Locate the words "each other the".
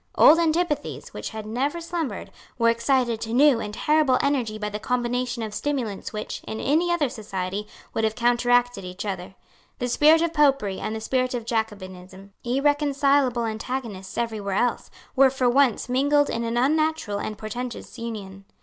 8.83-9.87